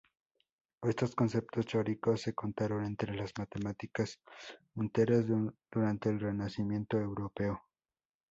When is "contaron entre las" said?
2.33-3.33